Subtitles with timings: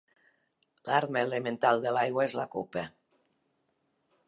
[0.87, 2.87] L'arma elemental de l'aigua és la copa.